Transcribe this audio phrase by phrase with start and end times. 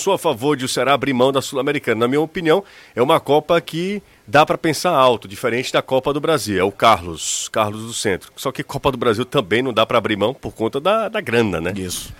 [0.00, 2.00] sou a favor de o Ceará abrir mão da Sul-Americana.
[2.00, 2.62] Na minha opinião,
[2.94, 6.58] é uma Copa que dá para pensar alto, diferente da Copa do Brasil.
[6.58, 8.32] É o Carlos, Carlos do Centro.
[8.36, 11.20] Só que Copa do Brasil também não dá para abrir mão por conta da, da
[11.20, 11.72] grana, né?
[11.76, 12.12] Isso.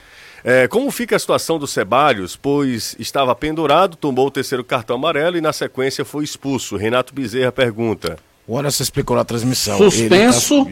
[0.45, 5.37] É, como fica a situação do Ceballos, pois estava pendurado, tomou o terceiro cartão amarelo
[5.37, 6.77] e na sequência foi expulso?
[6.77, 8.19] Renato Bezerra pergunta.
[8.47, 9.77] O Anderson explicou na transmissão.
[9.77, 10.71] Suspenso tá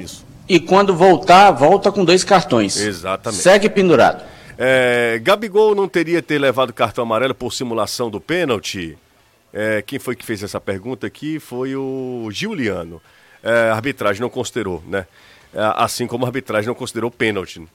[0.48, 2.76] e quando voltar, volta com dois cartões.
[2.80, 3.42] Exatamente.
[3.42, 4.22] Segue pendurado.
[4.58, 8.96] É, Gabigol não teria ter levado cartão amarelo por simulação do pênalti?
[9.52, 13.00] É, quem foi que fez essa pergunta aqui foi o Giuliano.
[13.42, 15.06] É, a arbitragem não considerou, né?
[15.54, 17.66] É, assim como a arbitragem não considerou pênalti.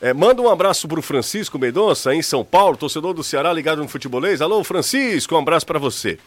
[0.00, 3.82] É, manda um abraço para o Francisco Mendonça, em São Paulo, torcedor do Ceará ligado
[3.82, 4.42] no futebolês.
[4.42, 6.18] Alô, Francisco, um abraço para você.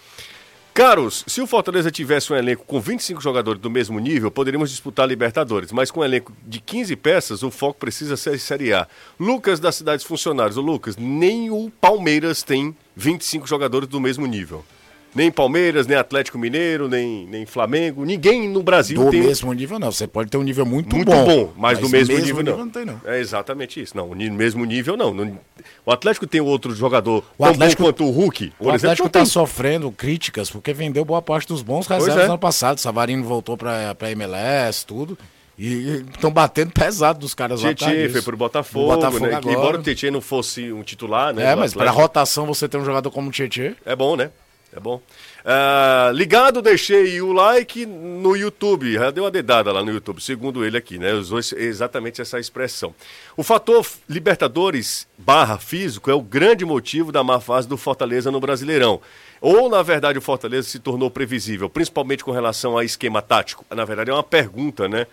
[0.75, 5.07] Caros, se o Fortaleza tivesse um elenco com 25 jogadores do mesmo nível, poderíamos disputar
[5.07, 8.85] Libertadores, mas com um elenco de 15 peças, o foco precisa ser Série A.
[9.17, 14.65] Lucas das cidades funcionários, o Lucas, nem o Palmeiras tem 25 jogadores do mesmo nível.
[15.15, 18.03] Nem Palmeiras, nem Atlético Mineiro, nem, nem Flamengo.
[18.03, 19.21] Ninguém no Brasil do tem.
[19.21, 19.89] Do mesmo nível, não.
[19.89, 21.25] Você pode ter um nível muito, muito bom.
[21.25, 22.65] bom mas, mas do mesmo, mesmo nível, nível, não.
[22.65, 23.01] não, tem, não.
[23.05, 23.95] É exatamente isso.
[23.95, 25.39] Não, no mesmo nível, não.
[25.85, 28.51] O Atlético tem outro jogador o Atlético, quanto o Hulk.
[28.59, 32.25] o Atlético está sofrendo críticas porque vendeu boa parte dos bons reservas é.
[32.25, 32.79] no ano passado.
[32.79, 35.17] Savarino voltou para a MLS, tudo.
[35.57, 39.39] E estão batendo pesado dos caras lá Tietchan foi pro Botafogo, Botafogo né?
[39.45, 41.53] Embora o Tietchan não fosse um titular, né?
[41.53, 43.73] É, mas para rotação você ter um jogador como o Tietchan...
[43.85, 44.31] É bom, né?
[44.75, 45.01] É bom.
[45.45, 48.97] Uh, ligado, deixei o like no YouTube.
[49.13, 51.13] Deu uma dedada lá no YouTube, segundo ele aqui, né?
[51.13, 52.93] Usou exatamente essa expressão.
[53.37, 58.41] O fator Libertadores barra físico é o grande motivo da má fase do Fortaleza no
[58.41, 58.99] Brasileirão.
[59.39, 63.65] Ou, na verdade, o Fortaleza se tornou previsível, principalmente com relação a esquema tático?
[63.73, 65.07] Na verdade, é uma pergunta, né?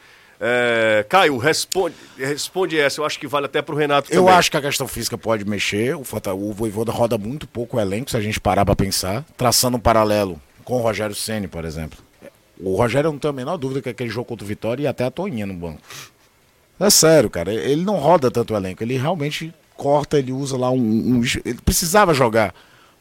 [0.45, 3.01] É, Caio, responde, responde essa.
[3.01, 4.25] Eu acho que vale até para o Renato também.
[4.25, 5.95] Eu acho que a questão física pode mexer.
[5.95, 6.03] O,
[6.35, 9.25] o Voivoda roda muito pouco o elenco, se a gente parar para pensar.
[9.37, 11.97] Traçando um paralelo com o Rogério Ceni, por exemplo.
[12.59, 15.05] O Rogério não tem a menor dúvida que aquele jogo contra o Vitória e até
[15.05, 15.81] a Toninha no banco.
[16.81, 17.55] É sério, cara.
[17.55, 18.83] Ele não roda tanto o elenco.
[18.83, 20.79] Ele realmente corta, ele usa lá um.
[20.79, 22.53] um ele precisava jogar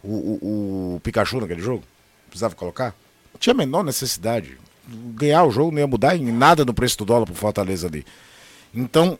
[0.03, 1.83] o, o, o Pikachu naquele jogo?
[2.29, 2.93] Precisava colocar?
[3.33, 6.97] Não tinha a menor necessidade ganhar o jogo não ia mudar em nada no preço
[6.97, 8.05] do dólar pro Fortaleza ali.
[8.73, 9.17] Então,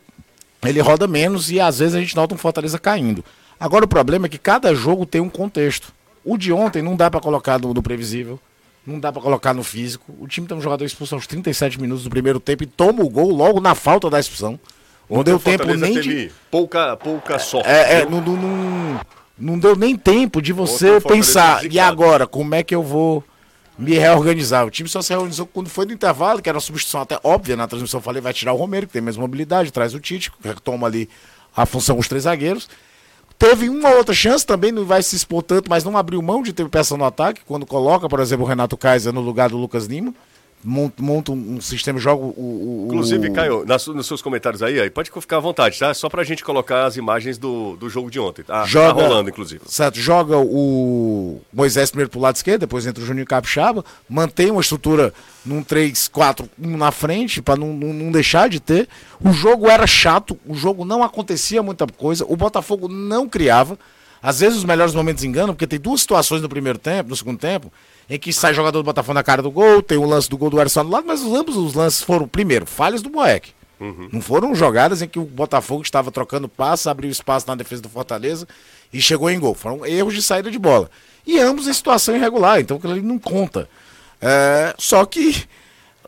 [0.63, 3.23] ele roda menos e às vezes a gente nota um Fortaleza caindo.
[3.59, 5.93] Agora o problema é que cada jogo tem um contexto.
[6.23, 8.39] O de ontem não dá para colocar no, no, previsível,
[8.85, 10.15] não dá para colocar no físico.
[10.19, 13.09] O time tem um jogador expulso aos 37 minutos do primeiro tempo e toma o
[13.09, 14.59] gol logo na falta da expulsão.
[15.09, 16.31] Não deu tempo nem de.
[16.49, 17.67] Pouca, pouca sorte.
[17.67, 19.01] É, é não, não, não,
[19.37, 21.65] não, deu nem tempo de você pensar.
[21.69, 23.23] E agora, como é que eu vou
[23.81, 24.65] me reorganizar.
[24.65, 27.57] O time só se reorganizou quando foi no intervalo, que era uma substituição até óbvia.
[27.57, 30.31] Na transmissão eu falei, vai tirar o Romero, que tem mais mobilidade, traz o Tite,
[30.31, 31.09] que toma ali
[31.55, 32.69] a função dos três zagueiros.
[33.39, 36.53] Teve uma outra chance também, não vai se expor tanto, mas não abriu mão de
[36.53, 39.87] ter peça no ataque, quando coloca, por exemplo, o Renato Kaiser no lugar do Lucas
[39.87, 40.13] Lima
[40.63, 42.29] monta, um sistema, joga o.
[42.29, 43.33] o Inclusive, o...
[43.33, 45.93] Caio, nas, nos seus comentários aí, aí, pode ficar à vontade, tá?
[45.93, 48.43] Só pra gente colocar as imagens do, do jogo de ontem.
[48.43, 49.61] Tá, joga, tá rolando, inclusive.
[49.65, 54.61] Certo, joga o Moisés primeiro pro lado esquerdo, depois entra o Juninho Capixaba, mantém uma
[54.61, 55.13] estrutura
[55.45, 58.87] num 3-4 um na frente, para não, não, não deixar de ter.
[59.19, 63.77] O jogo era chato, o jogo não acontecia muita coisa, o Botafogo não criava.
[64.21, 67.39] Às vezes os melhores momentos enganam, porque tem duas situações no primeiro tempo, no segundo
[67.39, 67.71] tempo,
[68.09, 70.49] em que sai jogador do Botafogo na cara do gol, tem o lance do gol
[70.49, 73.49] do Ersson do lado, mas ambos os lances foram, primeiro, falhas do Boeck.
[73.79, 74.09] Uhum.
[74.11, 77.89] Não foram jogadas em que o Botafogo estava trocando passos, abriu espaço na defesa do
[77.89, 78.47] Fortaleza
[78.93, 79.55] e chegou em gol.
[79.55, 80.89] Foram erros de saída de bola.
[81.25, 83.67] E ambos em situação irregular, então aquilo ali não conta.
[84.21, 85.47] É, só que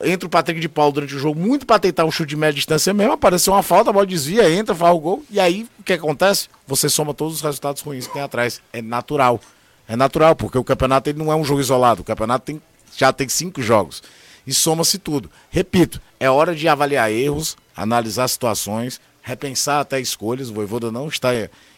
[0.02, 2.56] entra o Patrick de Paulo durante o jogo, muito para tentar um chute de média
[2.56, 5.84] distância mesmo, apareceu uma falta, a bola desvia, entra, faz o gol, e aí o
[5.84, 6.48] que acontece?
[6.68, 8.62] Você soma todos os resultados ruins que tem atrás.
[8.72, 9.40] É natural.
[9.88, 12.02] É natural, porque o campeonato ele não é um jogo isolado.
[12.02, 12.62] O campeonato tem,
[12.96, 14.02] já tem cinco jogos.
[14.46, 15.30] E soma-se tudo.
[15.50, 20.50] Repito, é hora de avaliar erros, analisar situações, repensar até escolhas.
[20.50, 21.30] O Voivoda não está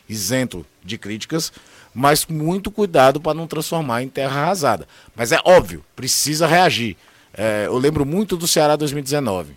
[0.07, 1.51] isento de críticas,
[1.93, 4.87] mas muito cuidado para não transformar em terra arrasada.
[5.15, 6.95] Mas é óbvio, precisa reagir.
[7.37, 9.53] É, eu lembro muito do Ceará 2019.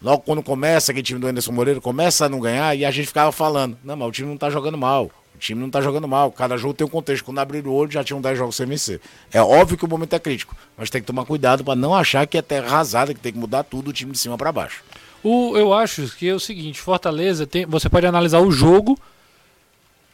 [0.00, 3.08] Logo quando começa, aquele time do Anderson Moreira começa a não ganhar e a gente
[3.08, 5.10] ficava falando: não, mas o time não está jogando mal.
[5.34, 6.30] O time não tá jogando mal.
[6.32, 7.24] Cada jogo tem um contexto.
[7.24, 9.00] Quando abrir o olho, já tinham 10 jogos sem vencer.
[9.32, 12.26] É óbvio que o momento é crítico, mas tem que tomar cuidado para não achar
[12.26, 14.82] que é terra arrasada, que tem que mudar tudo o time de cima para baixo.
[15.22, 18.98] O, eu acho que é o seguinte: Fortaleza, tem, você pode analisar o jogo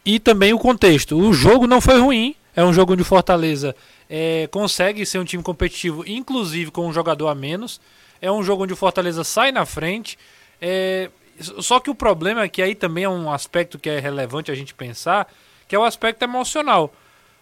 [0.05, 1.19] e também o contexto.
[1.19, 2.35] O jogo não foi ruim.
[2.57, 3.75] É um jogo onde o Fortaleza
[4.09, 7.81] é, consegue ser um time competitivo, inclusive com um jogador a menos.
[8.21, 10.19] É um jogo onde o Fortaleza sai na frente.
[10.61, 14.51] É, só que o problema é que aí também é um aspecto que é relevante
[14.51, 15.33] a gente pensar,
[15.67, 16.93] que é o aspecto emocional.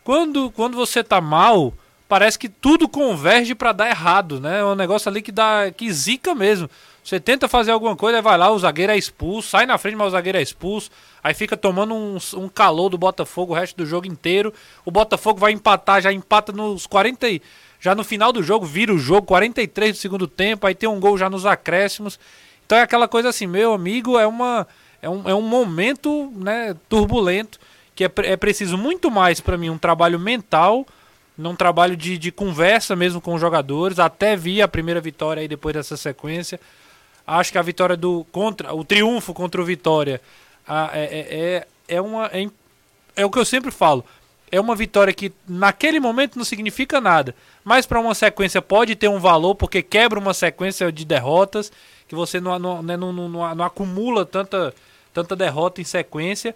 [0.03, 1.75] Quando, quando você tá mal,
[2.13, 4.61] parece que tudo converge para dar errado, né?
[4.61, 6.69] É um negócio ali que dá que zica mesmo.
[7.03, 10.09] Você tenta fazer alguma coisa, vai lá, o zagueiro é expulso, sai na frente, mas
[10.09, 10.91] o zagueiro é expulso.
[11.25, 14.53] Aí fica tomando um, um calor do Botafogo o resto do jogo inteiro.
[14.85, 17.31] O Botafogo vai empatar, já empata nos 40.
[17.31, 17.41] e-
[17.81, 21.01] Já no final do jogo, vira o jogo, 43 do segundo tempo, aí tem um
[21.01, 22.21] gol já nos acréscimos.
[22.67, 24.67] Então é aquela coisa assim, meu amigo, é, uma,
[25.01, 27.59] é, um, é um momento né, turbulento
[27.95, 30.87] que é, é preciso muito mais para mim um trabalho mental,
[31.37, 35.49] num trabalho de, de conversa mesmo com os jogadores, até vir a primeira vitória aí
[35.49, 36.61] depois dessa sequência.
[37.27, 40.21] Acho que a vitória do contra o triunfo contra o Vitória
[40.67, 41.37] ah, é, é,
[41.89, 42.49] é, é uma é,
[43.17, 44.05] é o que eu sempre falo.
[44.51, 47.35] É uma vitória que naquele momento não significa nada,
[47.65, 51.73] mas para uma sequência pode ter um valor porque quebra uma sequência de derrotas
[52.07, 54.75] que você não, não, né, não, não, não- acumula tanta,
[55.15, 56.55] tanta derrota em sequência.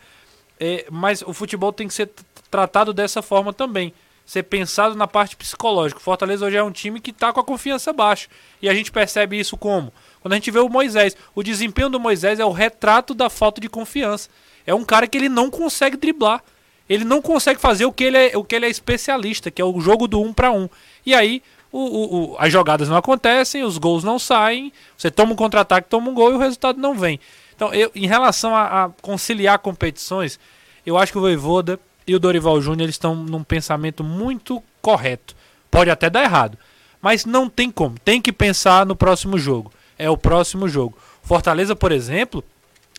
[0.60, 2.10] É, mas o futebol tem que ser
[2.50, 3.94] tratado dessa forma também.
[4.26, 6.00] Ser pensado na parte psicológica.
[6.00, 8.28] Fortaleza hoje é um time que está com a confiança baixa.
[8.60, 9.92] E a gente percebe isso como?
[10.20, 11.16] Quando a gente vê o Moisés.
[11.34, 14.28] O desempenho do Moisés é o retrato da falta de confiança.
[14.66, 16.42] É um cara que ele não consegue driblar.
[16.88, 19.64] Ele não consegue fazer o que ele é, o que ele é especialista, que é
[19.64, 20.68] o jogo do um para um.
[21.04, 21.40] E aí
[21.72, 25.88] o- o- o- as jogadas não acontecem, os gols não saem, você toma um contra-ataque,
[25.88, 27.18] toma um gol e o resultado não vem.
[27.54, 30.38] Então, eu, em relação a, a conciliar competições,
[30.84, 35.34] eu acho que o Voivoda e o Dorival Júnior estão num pensamento muito correto.
[35.70, 36.56] Pode até dar errado,
[37.02, 37.98] mas não tem como.
[37.98, 39.72] Tem que pensar no próximo jogo.
[39.98, 40.96] É o próximo jogo.
[41.22, 42.44] Fortaleza, por exemplo,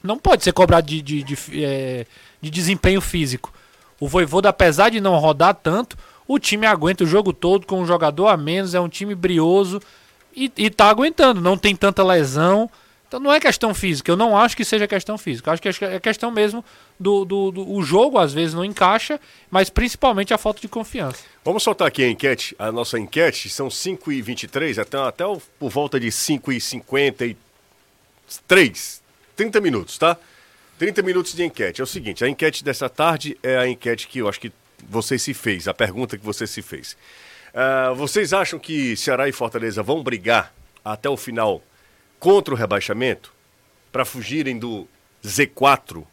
[0.03, 2.05] não pode ser cobrado de, de, de, eh,
[2.41, 3.53] de desempenho físico.
[3.99, 7.85] O Voivoda, apesar de não rodar tanto, o time aguenta o jogo todo com um
[7.85, 9.81] jogador a menos, é um time brioso
[10.35, 12.69] e, e tá aguentando, não tem tanta lesão.
[13.07, 15.51] Então não é questão física, eu não acho que seja questão física.
[15.51, 16.63] Acho que é questão mesmo
[16.99, 19.17] do, do, do- o jogo, às vezes, não encaixa,
[19.49, 21.23] mas principalmente a falta de confiança.
[21.45, 25.97] Vamos soltar aqui a enquete, a nossa enquete, são 5h23, até, até o- por volta
[25.99, 27.35] de 5h53,
[29.35, 30.17] 30 minutos, tá?
[30.77, 31.79] 30 minutos de enquete.
[31.81, 34.51] É o seguinte, a enquete dessa tarde é a enquete que eu acho que
[34.87, 36.97] você se fez, a pergunta que você se fez.
[37.53, 40.53] Ah, vocês acham que Ceará e Fortaleza vão brigar
[40.83, 41.63] até o final
[42.19, 43.33] contra o rebaixamento
[43.91, 44.87] para fugirem do
[45.23, 46.03] Z4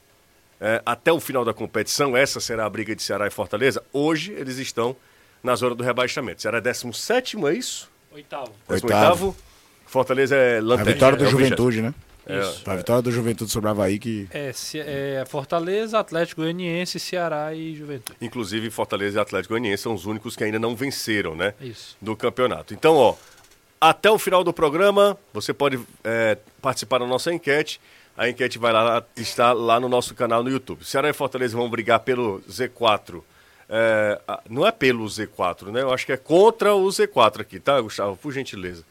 [0.61, 3.83] é, até o final da competição, essa será a briga de Ceará e Fortaleza.
[3.93, 4.97] Hoje eles estão
[5.43, 6.41] na zona do rebaixamento.
[6.41, 7.91] Ceará é 17, é isso?
[8.11, 8.53] Oitavo.
[8.69, 9.37] 18.
[9.87, 10.93] Fortaleza é A lanterna.
[10.93, 11.29] vitória do é.
[11.29, 11.95] Juventude, né?
[12.27, 12.62] Isso.
[12.65, 14.27] A vitória do Juventude sobre o Havaí que.
[14.33, 18.17] É, é Fortaleza, Atlético Goianiense, Ceará e Juventude.
[18.21, 21.53] Inclusive, Fortaleza e Atlético Goianiense são os únicos que ainda não venceram, né?
[21.61, 21.97] Isso.
[22.00, 22.73] Do campeonato.
[22.73, 23.15] Então, ó,
[23.91, 27.79] até o final do programa, você pode é, participar da nossa enquete.
[28.17, 30.83] A enquete vai lá, está lá no nosso canal no YouTube.
[30.87, 33.23] Ceará e Fortaleza vão brigar pelo Z4.
[33.69, 35.83] É, não é pelo Z4, né?
[35.83, 38.17] Eu acho que é contra o Z4 aqui, tá, Gustavo?
[38.17, 38.85] Por gentileza.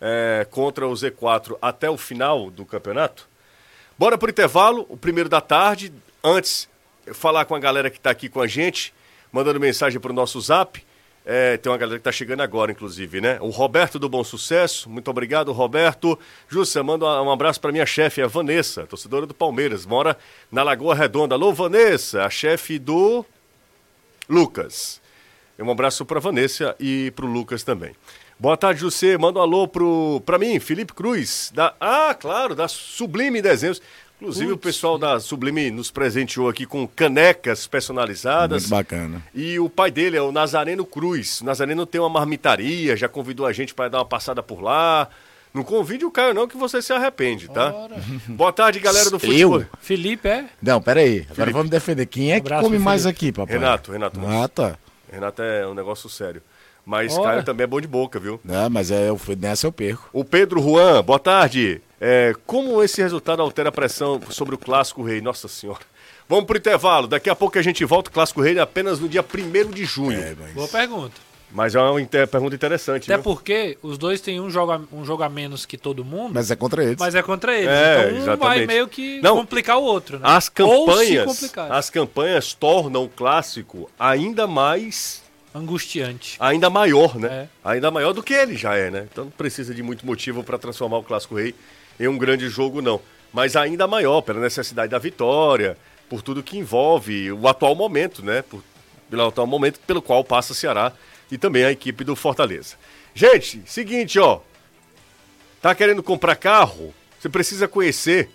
[0.00, 3.28] É, contra o Z4 até o final do campeonato.
[3.96, 5.92] Bora pro intervalo, o primeiro da tarde.
[6.24, 6.68] Antes,
[7.14, 8.92] falar com a galera que está aqui com a gente,
[9.30, 10.84] mandando mensagem pro nosso zap.
[11.24, 13.38] É, tem uma galera que está chegando agora, inclusive, né?
[13.40, 16.18] O Roberto do Bom Sucesso, muito obrigado, Roberto.
[16.48, 20.16] Jussa, manda um abraço para minha chefe, a Vanessa, torcedora do Palmeiras, mora
[20.50, 21.34] na Lagoa Redonda.
[21.34, 23.24] Alô, Vanessa, a chefe do
[24.28, 25.00] Lucas.
[25.58, 27.94] Um abraço para Vanessa e para o Lucas também.
[28.38, 29.18] Boa tarde, José.
[29.18, 31.52] Manda um alô pro, mim, Felipe Cruz.
[31.54, 33.82] Da, ah, claro, da Sublime Desenhos.
[34.20, 38.64] Inclusive, o pessoal da Sublime nos presenteou aqui com canecas personalizadas.
[38.64, 39.22] Muito bacana.
[39.34, 41.40] E o pai dele é o Nazareno Cruz.
[41.40, 45.08] O Nazareno tem uma marmitaria, já convidou a gente para dar uma passada por lá.
[45.54, 47.72] Não convide o Caio, não, que você se arrepende, tá?
[47.74, 47.96] Ora.
[48.28, 49.60] Boa tarde, galera do futebol.
[49.62, 49.66] Eu?
[49.80, 50.50] Felipe é?
[50.62, 51.26] Não, pera aí.
[51.30, 52.04] Agora vamos defender.
[52.04, 53.16] Quem é que Abraço come mais Felipe.
[53.18, 53.54] aqui, papai?
[53.54, 54.20] Renato, Renato.
[54.26, 54.76] Ah, tá.
[55.10, 56.42] Renato é um negócio sério.
[56.84, 57.30] Mas Ora.
[57.30, 58.40] Caio também é bom de boca, viu?
[58.44, 60.08] Não, mas é, eu, fui- nessa eu perco.
[60.12, 61.80] O Pedro Juan, boa tarde.
[62.00, 65.20] É, como esse resultado altera a pressão sobre o Clássico Rei?
[65.20, 65.80] Nossa Senhora.
[66.28, 67.06] Vamos pro intervalo.
[67.06, 68.08] Daqui a pouco a gente volta.
[68.08, 70.18] O Clássico Rei é apenas no dia 1 de junho.
[70.20, 70.52] É, mas...
[70.52, 71.14] Boa pergunta.
[71.52, 73.24] Mas é uma inter- pergunta interessante, Até viu?
[73.24, 76.34] porque os dois têm um jogo, a, um jogo a menos que todo mundo, mas,
[76.46, 77.14] mas é contra eles.
[77.16, 77.68] é contra eles.
[77.68, 78.66] É, então um vai exatamente.
[78.68, 80.22] meio que Não, complicar o outro, né?
[80.28, 81.72] As Ou se campanhas, complicar.
[81.72, 85.19] as campanhas tornam o clássico ainda mais,
[85.54, 86.36] Angustiante.
[86.38, 87.48] ainda maior, né?
[87.64, 87.70] É.
[87.72, 89.08] Ainda maior do que ele já é, né?
[89.10, 91.54] Então não precisa de muito motivo para transformar o clássico rei
[91.98, 93.00] em um grande jogo, não.
[93.32, 95.76] Mas ainda maior pela necessidade da vitória,
[96.08, 98.42] por tudo que envolve o atual momento, né?
[98.42, 98.62] Por,
[99.08, 100.92] pelo atual momento pelo qual passa o Ceará
[101.30, 102.76] e também a equipe do Fortaleza.
[103.14, 104.40] Gente, seguinte, ó.
[105.60, 106.94] Tá querendo comprar carro?
[107.18, 108.30] Você precisa conhecer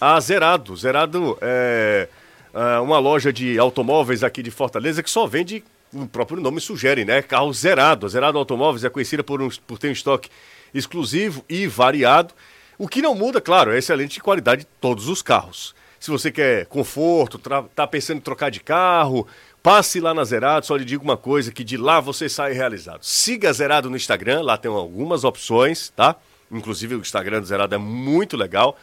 [0.00, 0.74] a Zerado.
[0.76, 2.08] Zerado é
[2.54, 7.04] uh, uma loja de automóveis aqui de Fortaleza que só vende, o próprio nome sugere,
[7.04, 7.22] né?
[7.22, 8.06] Carro zerado.
[8.06, 10.30] A Zerado Automóveis é conhecida por, um, por ter um estoque
[10.72, 12.34] exclusivo e variado.
[12.78, 15.74] O que não muda, claro, é a excelente qualidade de todos os carros.
[15.98, 17.38] Se você quer conforto,
[17.74, 19.26] tá pensando em trocar de carro,
[19.62, 23.04] passe lá na Zerado, só lhe digo uma coisa, que de lá você sai realizado.
[23.04, 26.16] Siga a Zerado no Instagram, lá tem algumas opções, tá?
[26.50, 28.78] Inclusive o Instagram do Zerado é muito legal,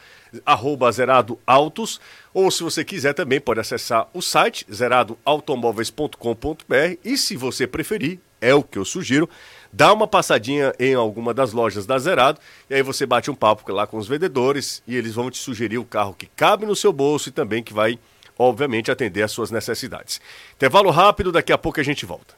[0.45, 1.99] arroba Zerado Autos,
[2.33, 8.53] ou se você quiser também pode acessar o site zeradoautomóveis.com.br e se você preferir, é
[8.53, 9.27] o que eu sugiro,
[9.73, 13.71] dá uma passadinha em alguma das lojas da Zerado e aí você bate um papo
[13.71, 16.93] lá com os vendedores e eles vão te sugerir o carro que cabe no seu
[16.93, 17.97] bolso e também que vai,
[18.37, 20.21] obviamente, atender às suas necessidades.
[20.55, 22.35] Intervalo rápido, daqui a pouco a gente volta.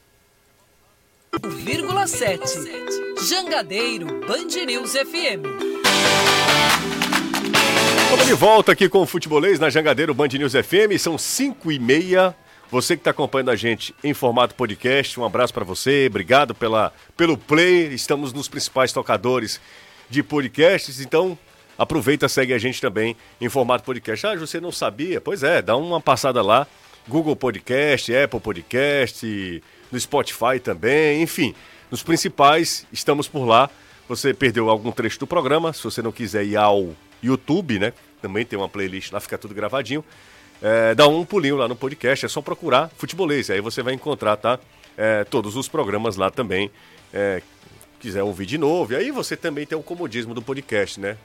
[1.62, 2.40] Vírgula 7.
[3.28, 6.29] Jangadeiro Band News FM.
[8.10, 10.98] Estamos de volta aqui com o Futebolês na Jangadeiro Band News FM.
[10.98, 12.34] São 5 e meia.
[12.68, 16.92] Você que está acompanhando a gente em formato podcast, um abraço para você, obrigado pela,
[17.16, 17.86] pelo play.
[17.94, 19.60] Estamos nos principais tocadores
[20.08, 21.38] de podcasts, então
[21.78, 24.26] aproveita, segue a gente também em formato podcast.
[24.26, 25.20] Ah, você não sabia?
[25.20, 26.66] Pois é, dá uma passada lá.
[27.06, 29.62] Google Podcast, Apple Podcast,
[29.92, 31.54] no Spotify também, enfim,
[31.88, 33.70] nos principais, estamos por lá.
[34.08, 36.88] Você perdeu algum trecho do programa, se você não quiser ir ao
[37.22, 37.92] YouTube, né?
[38.20, 40.04] Também tem uma playlist lá, fica tudo gravadinho
[40.62, 44.36] é, dá um pulinho lá no podcast, é só procurar Futebolês, aí você vai encontrar,
[44.36, 44.58] tá?
[44.96, 46.70] É, todos os programas lá também.
[47.12, 47.42] É,
[47.98, 51.18] quiser ouvir de novo, e aí você também tem o comodismo do podcast, né?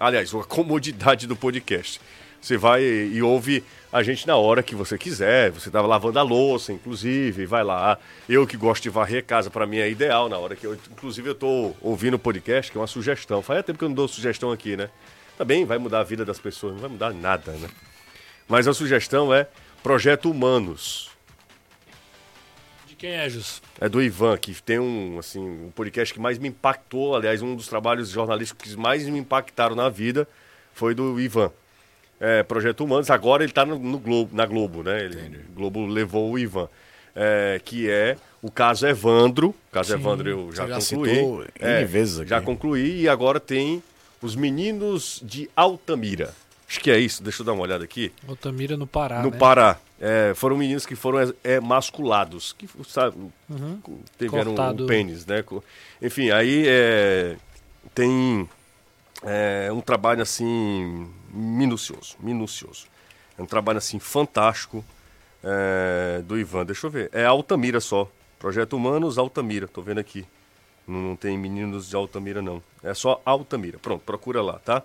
[0.00, 2.00] Aliás, a comodidade do podcast.
[2.42, 5.52] Você vai e ouve a gente na hora que você quiser.
[5.52, 7.96] Você estava lavando a louça, inclusive, vai lá.
[8.28, 11.30] Eu que gosto de varrer casa, para mim é ideal na hora que eu, inclusive,
[11.30, 13.42] eu tô ouvindo o podcast, que é uma sugestão.
[13.42, 14.90] Faz tempo que eu não dou sugestão aqui, né?
[15.38, 17.68] Também vai mudar a vida das pessoas, não vai mudar nada, né?
[18.48, 19.46] Mas a sugestão é
[19.80, 21.10] Projeto Humanos.
[22.88, 23.62] De quem é, Jus?
[23.80, 27.54] É do Ivan, que tem um, assim, um podcast que mais me impactou, aliás, um
[27.54, 30.26] dos trabalhos jornalísticos que mais me impactaram na vida
[30.74, 31.52] foi do Ivan.
[32.24, 35.04] É, Projeto Humanos, agora ele está no, no, Globo, na Globo, né?
[35.04, 36.68] Ele, Globo levou o Ivan.
[37.16, 39.48] É, que é o caso Evandro.
[39.48, 41.46] O caso Sim, Evandro eu já, já concluí.
[41.58, 42.30] É, vezes aqui.
[42.30, 43.82] Já concluí e agora tem
[44.22, 46.32] os meninos de Altamira.
[46.68, 48.12] Acho que é isso, deixa eu dar uma olhada aqui.
[48.26, 49.20] Altamira no Pará.
[49.20, 49.36] No né?
[49.36, 49.76] Pará.
[50.00, 53.16] É, foram meninos que foram é, masculados, que sabe,
[53.50, 53.80] uhum.
[54.16, 55.44] tiveram um pênis, né?
[56.00, 57.36] Enfim, aí é,
[57.92, 58.48] tem
[59.24, 62.86] é, um trabalho assim minucioso, minucioso.
[63.38, 64.84] É um trabalho assim fantástico
[65.42, 66.64] é, do Ivan.
[66.64, 67.10] Deixa eu ver.
[67.12, 68.10] É Altamira só.
[68.38, 70.26] Projeto Humanos Altamira, tô vendo aqui.
[70.86, 72.62] Não tem meninos de Altamira, não.
[72.82, 73.78] É só Altamira.
[73.78, 74.82] Pronto, procura lá, tá?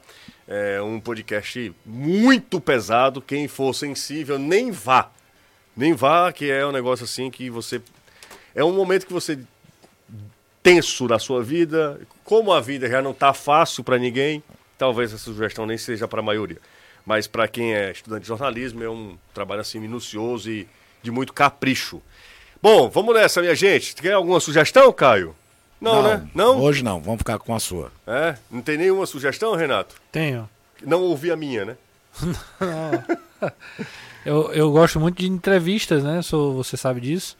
[0.47, 3.21] É um podcast muito pesado.
[3.21, 5.11] Quem for sensível, nem vá.
[5.75, 7.81] Nem vá, que é um negócio assim que você.
[8.53, 9.39] É um momento que você.
[10.61, 11.99] tenso da sua vida.
[12.23, 14.43] Como a vida já não tá fácil para ninguém,
[14.77, 16.59] talvez essa sugestão nem seja para a maioria.
[17.05, 20.67] Mas para quem é estudante de jornalismo, é um trabalho assim minucioso e
[21.01, 22.01] de muito capricho.
[22.61, 23.95] Bom, vamos nessa, minha gente.
[23.95, 25.35] Quer alguma sugestão, Caio?
[25.79, 26.29] Não, não, né?
[26.33, 26.59] Não?
[26.59, 27.91] Hoje não, vamos ficar com a sua.
[28.05, 28.35] É?
[28.49, 29.95] Não tem nenhuma sugestão, Renato?
[30.11, 30.49] Tenho.
[30.83, 31.77] Não ouvi a minha, né?
[34.25, 36.21] eu, eu gosto muito de entrevistas, né?
[36.21, 37.37] Sou, você sabe disso.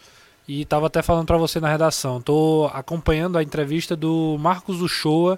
[0.47, 2.21] E estava até falando para você na redação.
[2.21, 5.37] Tô acompanhando a entrevista do Marcos Uchoa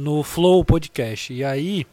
[0.00, 1.32] no Flow Podcast.
[1.32, 1.86] E aí,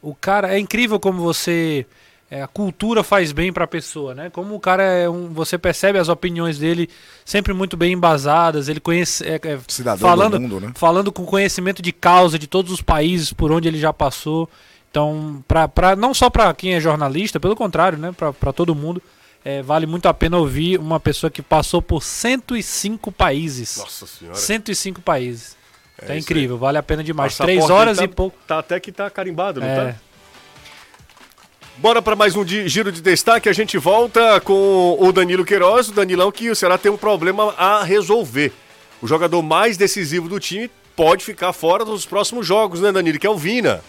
[0.00, 0.54] o cara.
[0.54, 1.86] É incrível como você
[2.32, 4.30] é, a cultura faz bem para a pessoa, né?
[4.30, 6.88] Como o cara é um, você percebe as opiniões dele
[7.26, 10.72] sempre muito bem embasadas, ele conhece é, é, Cidadão falando, mundo, né?
[10.74, 14.48] falando com conhecimento de causa de todos os países por onde ele já passou.
[14.90, 18.12] Então, pra, pra, não só para quem é jornalista, pelo contrário, né?
[18.12, 19.02] Para todo mundo,
[19.44, 23.76] é, vale muito a pena ouvir uma pessoa que passou por 105 países.
[23.76, 24.38] Nossa Senhora.
[24.38, 25.54] 105 países.
[26.00, 26.60] É, é incrível, aí.
[26.60, 27.36] vale a pena demais.
[27.36, 28.36] Três horas tá, e pouco.
[28.46, 29.92] Tá até que tá carimbado, não é.
[29.92, 30.00] tá?
[31.76, 33.48] Bora para mais um giro de destaque.
[33.48, 35.88] A gente volta com o Danilo Queiroz.
[35.88, 38.52] O Danilão que o Ceará tem um problema a resolver.
[39.00, 43.18] O jogador mais decisivo do time pode ficar fora dos próximos jogos, né, Danilo?
[43.18, 43.82] Que é o Vina.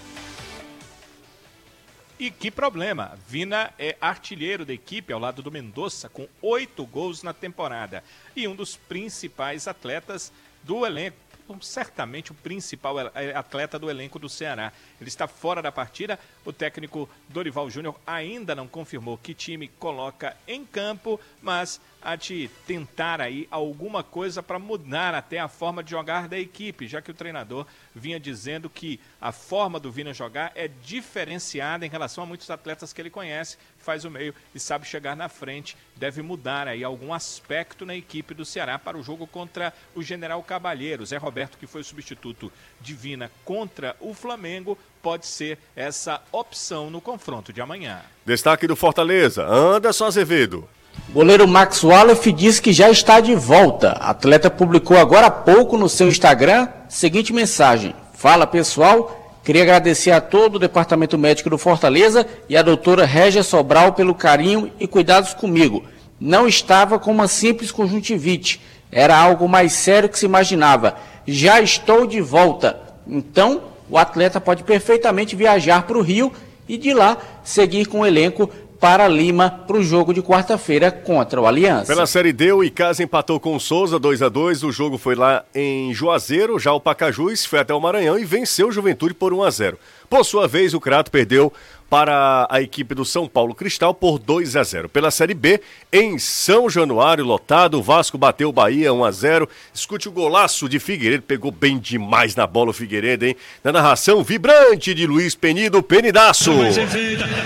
[2.17, 3.17] E que problema!
[3.27, 8.03] Vina é artilheiro da equipe ao lado do Mendonça, com oito gols na temporada.
[8.35, 10.31] E um dos principais atletas
[10.63, 11.17] do elenco
[11.61, 12.95] certamente o principal
[13.35, 14.71] atleta do elenco do Ceará.
[14.99, 16.19] Ele está fora da partida.
[16.45, 22.49] O técnico Dorival Júnior ainda não confirmou que time coloca em campo, mas há de
[22.67, 27.11] tentar aí alguma coisa para mudar até a forma de jogar da equipe, já que
[27.11, 32.27] o treinador vinha dizendo que a forma do Vina jogar é diferenciada em relação a
[32.27, 35.77] muitos atletas que ele conhece, faz o meio e sabe chegar na frente.
[35.95, 40.41] Deve mudar aí algum aspecto na equipe do Ceará para o jogo contra o General
[40.43, 41.05] Cabalheiro.
[41.05, 46.89] Zé Roberto, que foi o substituto de Vina contra o Flamengo, pode ser essa opção
[46.89, 48.01] no confronto de amanhã.
[48.25, 50.67] Destaque do Fortaleza, Anderson Azevedo.
[51.13, 53.91] Goleiro Max Wallace diz que já está de volta.
[53.91, 60.19] Atleta publicou agora há pouco no seu Instagram seguinte mensagem: Fala pessoal, queria agradecer a
[60.19, 65.33] todo o departamento médico do Fortaleza e a doutora Régia Sobral pelo carinho e cuidados
[65.33, 65.83] comigo.
[66.19, 68.59] Não estava com uma simples conjuntivite,
[68.91, 70.95] era algo mais sério que se imaginava.
[71.27, 72.79] Já estou de volta.
[73.07, 76.31] Então, o atleta pode perfeitamente viajar para o Rio
[76.67, 78.49] e de lá seguir com o elenco
[78.83, 81.85] para Lima para o jogo de quarta-feira contra o Aliança.
[81.85, 85.15] Pela Série D, o Icasa empatou com o Souza 2 a 2 O jogo foi
[85.15, 89.31] lá em Juazeiro, já o Pacajus foi até o Maranhão e venceu o Juventude por
[89.31, 91.53] 1 a 0 Por sua vez, o Crato perdeu
[91.93, 94.89] para a equipe do São Paulo Cristal por 2 a 0.
[94.89, 99.49] Pela Série B, em São Januário, lotado, o Vasco bateu o Bahia 1 a 0.
[99.71, 103.35] Escute o golaço de Figueiredo, pegou bem demais na bola o Figueiredo, hein?
[103.63, 106.51] Na narração vibrante de Luiz Penido, Penidaço.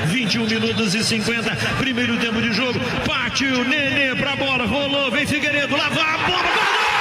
[0.06, 5.76] 21 minutos e 50, primeiro tempo de jogo, partiu Nenê pra bola, rolou, vem Figueiredo,
[5.76, 6.97] lá vai a bola, gol!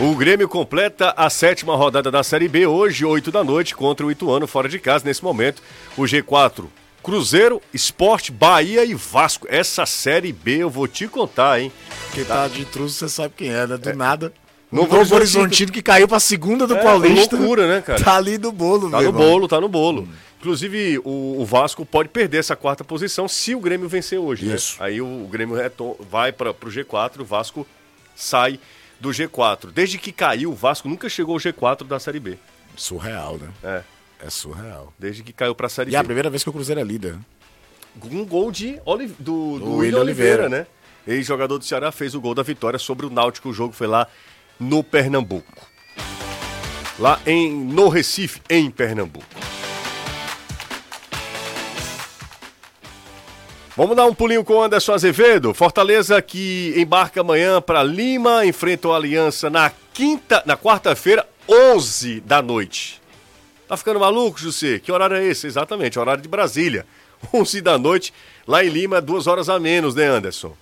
[0.00, 4.10] O Grêmio completa a sétima rodada da Série B hoje, 8 da noite, contra o
[4.10, 5.04] Ituano fora de casa.
[5.04, 5.62] Nesse momento,
[5.96, 6.64] o G4
[7.02, 9.46] Cruzeiro, Esporte, Bahia e Vasco.
[9.50, 11.72] Essa Série B eu vou te contar, hein?
[12.14, 13.76] Quem tá de intruso, você sabe quem é, né?
[13.76, 13.94] Do É.
[13.94, 14.32] nada.
[14.70, 17.36] Novo Novo Horizontino Horizontino que caiu pra segunda do É, Paulista.
[17.36, 18.02] loucura, né, cara?
[18.02, 19.20] Tá ali no bolo, Tá no irmão.
[19.22, 20.08] bolo, tá no bolo.
[20.38, 24.54] Inclusive, o, o Vasco pode perder essa quarta posição se o Grêmio vencer hoje, né?
[24.54, 24.76] Isso.
[24.78, 25.56] Aí o, o Grêmio
[26.08, 27.66] vai para o G4, o Vasco
[28.14, 28.60] sai
[29.00, 29.70] do G4.
[29.72, 32.36] Desde que caiu, o Vasco nunca chegou ao G4 da Série B.
[32.76, 33.48] Surreal, né?
[33.64, 33.82] É,
[34.26, 34.92] É surreal.
[34.98, 36.06] desde que caiu para a Série E é a B.
[36.08, 37.14] primeira vez que o Cruzeiro é líder.
[37.14, 37.20] né?
[38.04, 40.48] Um gol de Oli- do, do Do William Oliveira, Oliveira.
[40.48, 40.66] né?
[41.06, 43.48] Ex-jogador do Ceará fez o gol da vitória sobre o Náutico.
[43.48, 44.06] O jogo foi lá
[44.60, 45.66] no Pernambuco.
[46.98, 49.24] Lá em no Recife, em Pernambuco.
[53.80, 55.54] Vamos dar um pulinho com o Anderson Azevedo.
[55.54, 62.42] Fortaleza que embarca amanhã para Lima, enfrenta o Aliança na quinta, na quarta-feira, 11 da
[62.42, 63.00] noite.
[63.66, 64.78] Tá ficando maluco, José?
[64.80, 65.46] Que horário é esse?
[65.46, 66.84] Exatamente, horário de Brasília.
[67.32, 68.12] 11 da noite,
[68.46, 70.52] lá em Lima, duas horas a menos, né, Anderson?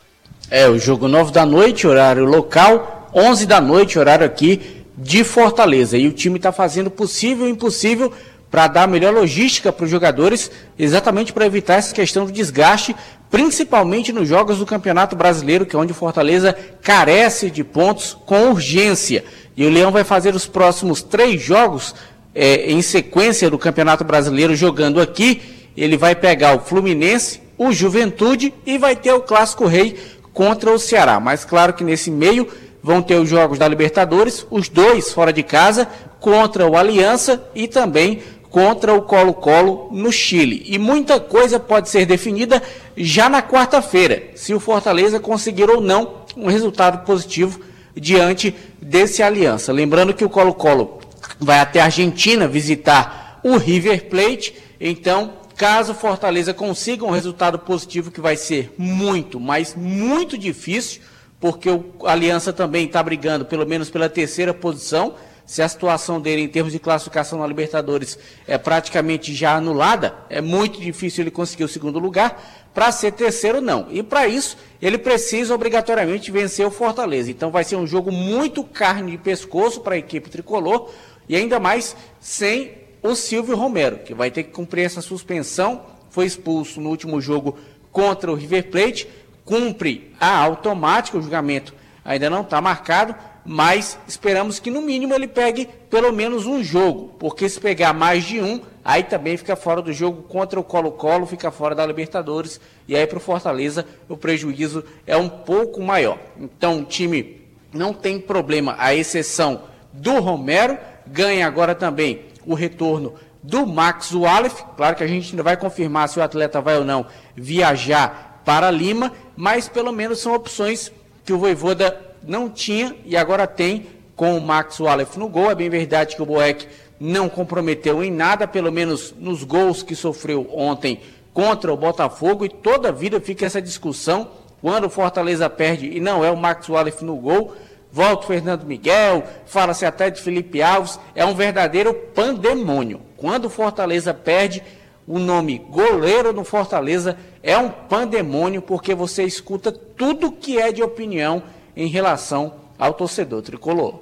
[0.48, 5.98] É, o jogo 9 da noite, horário local, 11 da noite, horário aqui de Fortaleza.
[5.98, 8.12] E o time está fazendo possível e impossível
[8.50, 12.96] para dar melhor logística para os jogadores, exatamente para evitar essa questão do desgaste,
[13.30, 18.50] principalmente nos jogos do Campeonato Brasileiro, que é onde o Fortaleza carece de pontos com
[18.50, 19.24] urgência.
[19.56, 21.94] E o Leão vai fazer os próximos três jogos
[22.34, 25.42] é, em sequência do Campeonato Brasileiro jogando aqui.
[25.76, 29.96] Ele vai pegar o Fluminense, o Juventude e vai ter o Clássico Rei
[30.32, 31.20] contra o Ceará.
[31.20, 32.48] Mas claro que nesse meio
[32.82, 35.88] vão ter os jogos da Libertadores, os dois fora de casa,
[36.20, 40.62] contra o Aliança e também contra o Colo-Colo no Chile.
[40.66, 42.62] E muita coisa pode ser definida
[42.96, 47.60] já na quarta-feira, se o Fortaleza conseguir ou não um resultado positivo
[47.94, 49.72] diante desse Aliança.
[49.72, 51.00] Lembrando que o Colo-Colo
[51.38, 57.58] vai até a Argentina visitar o River Plate, então caso o Fortaleza consiga um resultado
[57.58, 61.02] positivo que vai ser muito, mas muito difícil,
[61.40, 65.14] porque o Aliança também está brigando pelo menos pela terceira posição.
[65.48, 70.42] Se a situação dele em termos de classificação na Libertadores é praticamente já anulada, é
[70.42, 72.68] muito difícil ele conseguir o segundo lugar.
[72.74, 73.86] Para ser terceiro, não.
[73.90, 77.30] E para isso, ele precisa obrigatoriamente vencer o Fortaleza.
[77.30, 80.90] Então vai ser um jogo muito carne de pescoço para a equipe tricolor
[81.26, 85.80] e ainda mais sem o Silvio Romero, que vai ter que cumprir essa suspensão.
[86.10, 87.56] Foi expulso no último jogo
[87.90, 89.08] contra o River Plate
[89.46, 95.26] cumpre a automática, o julgamento ainda não está marcado, mas esperamos que no mínimo ele
[95.26, 99.80] pegue pelo menos um jogo, porque se pegar mais de um, aí também fica fora
[99.80, 104.16] do jogo contra o Colo-Colo, fica fora da Libertadores, e aí para o Fortaleza o
[104.16, 106.18] prejuízo é um pouco maior.
[106.38, 113.14] Então o time não tem problema, a exceção do Romero, ganha agora também o retorno
[113.42, 114.62] do Max Wallef.
[114.76, 118.70] Claro que a gente ainda vai confirmar se o atleta vai ou não viajar para
[118.70, 120.92] Lima, mas pelo menos são opções
[121.24, 125.50] que o Voivoda não tinha e agora tem com o Max Wallef no gol.
[125.50, 126.66] É bem verdade que o Boeck
[126.98, 131.00] não comprometeu em nada, pelo menos nos gols que sofreu ontem
[131.32, 134.28] contra o Botafogo, e toda a vida fica essa discussão
[134.60, 137.54] quando o Fortaleza perde e não é o Max Wallef no gol.
[137.90, 143.00] Volta o Fernando Miguel, fala-se até de Felipe Alves, é um verdadeiro pandemônio.
[143.16, 144.62] Quando o Fortaleza perde,
[145.06, 150.82] o nome goleiro no Fortaleza é um pandemônio, porque você escuta tudo que é de
[150.82, 151.42] opinião
[151.78, 154.00] em relação ao torcedor tricolor.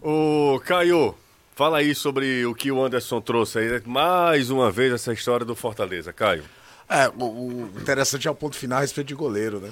[0.00, 1.14] Ô, Caio,
[1.54, 3.82] fala aí sobre o que o Anderson trouxe aí.
[3.84, 6.44] Mais uma vez essa história do Fortaleza, Caio.
[6.88, 9.70] É, o, o interessante é o ponto final a respeito de goleiro, né?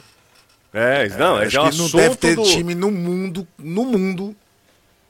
[0.74, 2.42] É, não, é, Acho já que não deve ter do...
[2.42, 4.36] time no mundo, no mundo,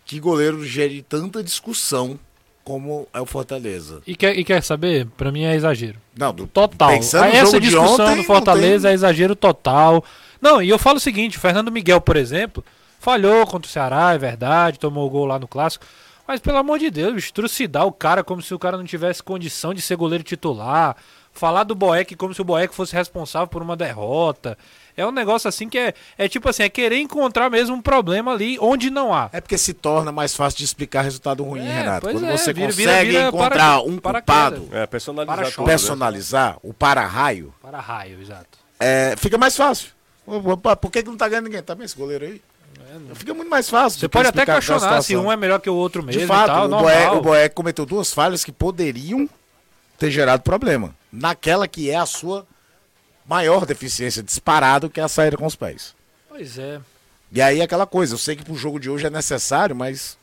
[0.04, 2.16] que goleiro gere tanta discussão
[2.62, 4.00] como é o Fortaleza.
[4.06, 5.08] E quer, e quer saber?
[5.16, 5.96] Pra mim é exager.
[6.16, 6.90] Não, do, Total.
[6.90, 10.04] Pensando no Essa discussão ontem, do Fortaleza tem- é exagero total.
[10.40, 12.64] Não, e eu falo o seguinte, o Fernando Miguel, por exemplo,
[12.98, 15.84] falhou contra o Ceará, é verdade, tomou o gol lá no clássico.
[16.26, 19.22] Mas pelo amor de Deus, bicho, trucidar o cara como se o cara não tivesse
[19.22, 20.96] condição de ser goleiro titular.
[21.32, 24.56] Falar do Boeck como se o Boeck fosse responsável por uma derrota.
[24.96, 28.32] É um negócio assim que é, é tipo assim, é querer encontrar mesmo um problema
[28.32, 29.28] ali onde não há.
[29.34, 32.06] É porque se torna mais fácil de explicar resultado ruim, É, Renato.
[32.10, 35.56] Quando é, você vira- consegue vira- vira encontrar para- um culpado, É, personalizar Para-choque.
[35.56, 35.72] tudo, né?
[35.72, 38.58] personalizar o para-raio, Para raio, exato.
[38.80, 39.90] é, fica mais fácil.
[40.80, 41.62] Por que, que não tá ganhando ninguém?
[41.62, 42.42] Tá bem esse goleiro aí?
[43.14, 44.00] Fica muito mais fácil.
[44.00, 46.46] Você pode até questionar se um é melhor que o outro mesmo De e fato,
[46.46, 47.18] tal, o, normal.
[47.18, 49.28] o Boeck cometeu duas falhas que poderiam
[49.98, 50.94] ter gerado problema.
[51.10, 52.46] Naquela que é a sua
[53.26, 55.94] maior deficiência, disparado, que é a saída com os pés.
[56.28, 56.80] Pois é.
[57.32, 60.16] E aí aquela coisa, eu sei que pro jogo de hoje é necessário, mas,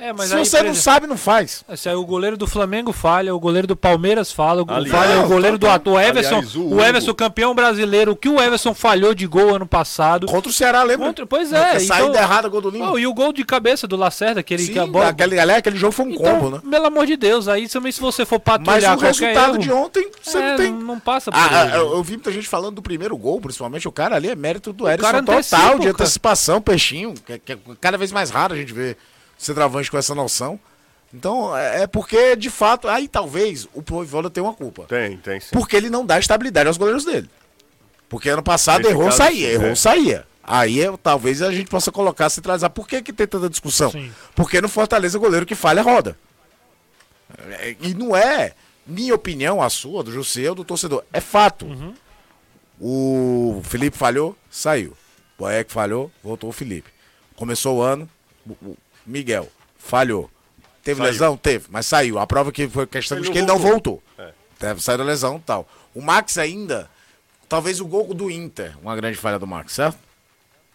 [0.00, 1.64] É, mas se aí, você por não exemplo, sabe, não faz.
[1.76, 5.20] Se aí o goleiro do Flamengo falha, o goleiro do Palmeiras falha, o, Aliás, falha,
[5.24, 8.72] o goleiro do ator Everson, aliás, o o, Everson campeão brasileiro, o que o Everson
[8.72, 10.26] falhou de gol ano passado.
[10.26, 11.06] Contra o Ceará, lembra?
[11.08, 12.92] Contra- pois é, Que Saída então- errada, gol do Lima.
[12.92, 15.08] Oh, e o gol de cabeça do Lacerda, que ele Sim, que a bola.
[15.08, 16.62] aquele, aliás, aquele jogo foi um Então, combo, né?
[16.70, 19.58] pelo amor de Deus, aí também se você for Mas patrulhar o qualquer resultado erro,
[19.58, 20.72] de ontem, você é, não tem.
[20.72, 21.54] não passa por Ah, ele.
[21.72, 23.86] ah, eu, eu vi muita gente falando do primeiro gol, principalmente.
[23.86, 25.90] O cara ali é mérito do cara total, antecipa, de o cara.
[25.90, 27.14] antecipação, peixinho.
[27.26, 28.96] Que, que é cada vez mais raro a gente ver
[29.40, 30.58] centroavante com essa noção.
[31.12, 34.84] Então, é, é porque, de fato, aí talvez o Voivoda tenha uma culpa.
[34.84, 35.48] Tem, tem sim.
[35.52, 37.28] Porque ele não dá estabilidade aos goleiros dele.
[38.08, 39.74] Porque ano passado Nesse errou, caso, saía, sim, errou, é.
[39.74, 40.26] saía.
[40.42, 42.70] Aí eu- talvez a gente possa colocar, centralizar.
[42.70, 43.90] Por que, que tem tanta discussão?
[43.90, 44.12] Sim.
[44.34, 46.16] Porque no Fortaleza o goleiro que falha roda.
[47.50, 48.52] É, E não é
[48.86, 51.04] minha opinião, a sua, do José ou do torcedor.
[51.12, 51.66] É fato.
[52.80, 54.92] O Felipe falhou, saiu.
[55.38, 56.90] O Boeck falhou, voltou o Felipe.
[57.36, 58.08] Começou o ano,
[59.06, 60.30] Miguel falhou.
[60.82, 61.12] Teve Saiu.
[61.12, 61.36] lesão?
[61.36, 62.18] Teve, mas saiu.
[62.18, 64.02] A prova que foi questão Ele de que ele não voltou.
[64.18, 64.32] É.
[64.58, 65.68] Deve sair da lesão e tal.
[65.94, 66.88] O Max ainda,
[67.48, 69.98] talvez o gol do Inter, uma grande falha do Max, certo?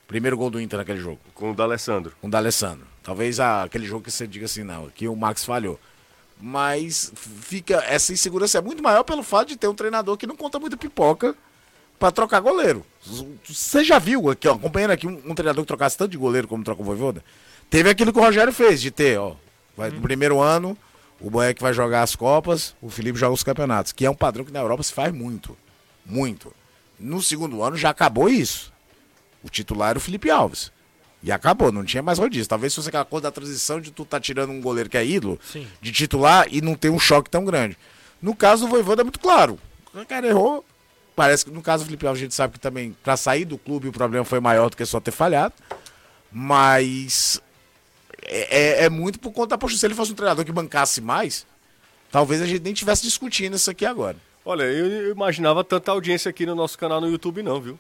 [0.08, 2.14] Primeiro gol do Inter naquele jogo, Com o D'Alessandro.
[2.22, 2.86] com o D'Alessandro.
[3.02, 5.80] Talvez a- aquele jogo que você diga assim, não, que o Max falhou.
[6.40, 7.12] Mas
[7.42, 10.60] fica, essa insegurança é muito maior pelo fato de ter um treinador que não conta
[10.60, 11.34] muito pipoca
[11.98, 12.86] pra trocar goleiro.
[13.48, 16.48] Você já viu, aqui, ó, acompanhando aqui, um, um treinador que trocasse tanto de goleiro
[16.48, 17.24] como troca o Voivoda?
[17.70, 19.36] Teve aquilo que o Rogério fez, de ter, ó,
[19.76, 20.78] vai, no primeiro ano,
[21.20, 24.46] o Boeck vai jogar as Copas, o Felipe joga os campeonatos, que é um padrão
[24.46, 25.58] que na Europa se faz muito.
[26.06, 26.54] Muito.
[27.00, 28.72] No segundo ano já acabou isso.
[29.44, 30.72] O titular era o Felipe Alves.
[31.24, 32.48] E acabou, não tinha mais rodízio.
[32.48, 35.40] Talvez fosse aquela coisa da transição de tu tá tirando um goleiro que é ídolo
[35.44, 35.68] Sim.
[35.82, 37.78] de titular e não ter um choque tão grande.
[38.22, 39.60] No caso do Voivoda é muito claro.
[39.94, 40.64] O cara errou.
[41.16, 43.58] Parece que no caso do Felipe Alves a gente sabe que também pra sair do
[43.58, 45.54] clube o problema foi maior do que só ter falhado.
[46.32, 47.42] Mas
[48.28, 49.80] é, é- é muito por conta da postura.
[49.80, 51.46] Se ele fosse um treinador que bancasse mais,
[52.12, 54.18] talvez a gente nem tivesse discutindo isso aqui agora.
[54.44, 57.80] Olha, eu, imaginava tanta audiência aqui no nosso canal no YouTube, não, viu?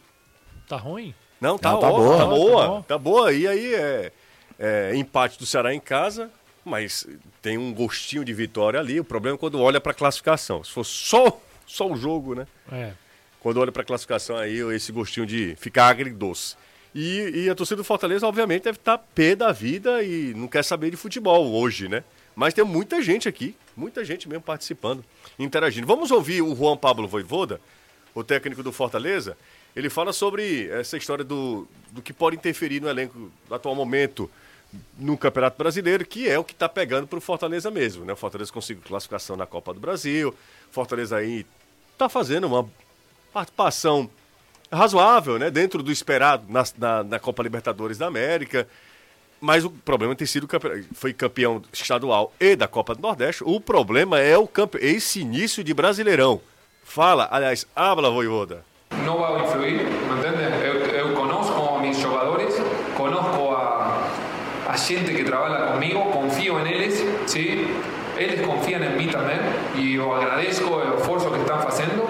[0.67, 1.13] Tá ruim?
[1.39, 2.12] Não, tá, Não, tá ó, boa.
[2.17, 2.81] tá Tá boa, bom.
[2.81, 3.34] tá boa.
[3.34, 4.12] E aí é,
[4.58, 6.31] é empate do Ceará em casa,
[6.63, 7.05] mas
[7.41, 8.99] tem um gostinho de vitória ali.
[8.99, 10.63] O problema é quando olha pra classificação.
[10.63, 12.47] Se for só, só o jogo, né?
[12.71, 12.93] É.
[13.39, 16.55] Quando olha pra classificação aí, esse gostinho de ficar agridoce.
[16.95, 20.63] E, e a torcida do Fortaleza, obviamente, deve estar pé da vida e não quer
[20.63, 22.05] saber de futebol hoje, né?
[22.34, 25.03] Mas tem muita gente aqui, muita gente mesmo participando,
[25.38, 25.86] interagindo.
[25.86, 27.60] Vamos ouvir o Juan Pablo Voivoda,
[28.13, 29.38] o técnico do Fortaleza.
[29.75, 34.31] Ele fala sobre essa história do, do que pode interferir no elenco do atual momento
[34.97, 38.05] no Campeonato Brasileiro, que é o que está pegando para o Fortaleza mesmo.
[38.05, 38.13] Né?
[38.13, 40.34] O Fortaleza conseguiu classificação na Copa do Brasil,
[40.71, 41.45] Fortaleza aí
[41.91, 42.65] está fazendo uma
[43.34, 44.10] participação
[44.71, 45.49] razoável, né?
[45.49, 48.67] Dentro do esperado na, na, na Copa Libertadores da América.
[49.39, 50.47] Mas o problema tem sido
[50.93, 53.43] foi campeão estadual e da Copa do Nordeste.
[53.45, 54.78] O problema é o campe...
[54.82, 56.41] esse início de Brasileirão.
[56.84, 58.63] Fala, aliás, habla, Voivoda.
[59.04, 60.63] Não vai influir, ¿me entiendes?
[60.63, 62.56] Eu, eu conosco mis jogadores,
[62.95, 64.10] conozco a,
[64.69, 67.67] a gente que trabalha comigo, confio en eles, ¿sí?
[68.17, 69.38] Eles confiam em mim também
[69.75, 72.08] e eu agradeço o esforço que estão fazendo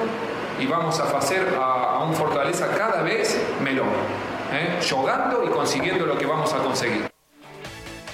[0.60, 3.88] e vamos a fazer a, a um Fortaleza cada vez melhor,
[4.52, 4.82] ¿eh?
[4.82, 7.06] jogando e conseguindo o que vamos a conseguir.